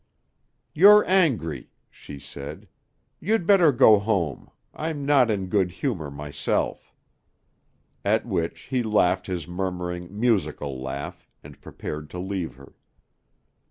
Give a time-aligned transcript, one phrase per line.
[0.73, 2.67] "You're angry," she said.
[3.19, 4.49] "You'd better go home.
[4.73, 6.91] I'm not in good humor myself."
[8.03, 12.73] At which he laughed his murmuring, musical laugh and prepared to leave her.